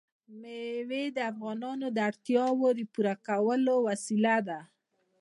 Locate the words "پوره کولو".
2.93-3.73